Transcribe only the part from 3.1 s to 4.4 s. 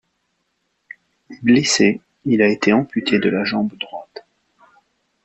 de la jambe droite.